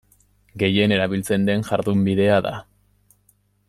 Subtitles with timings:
[0.63, 2.59] Gehien erabiltzen den jardunbidea da.